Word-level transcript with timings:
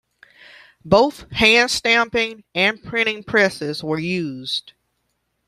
Both 0.83 1.29
handstamping 1.29 2.43
and 2.55 2.81
printing 2.83 3.23
presses 3.23 3.83
were 3.83 3.99
used. 3.99 4.73